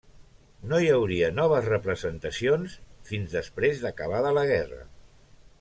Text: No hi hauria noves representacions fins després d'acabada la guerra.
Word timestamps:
No 0.71 0.79
hi 0.85 0.87
hauria 0.93 1.27
noves 1.41 1.67
representacions 1.73 2.79
fins 3.13 3.39
després 3.39 3.85
d'acabada 3.85 4.37
la 4.39 4.51
guerra. 4.55 4.85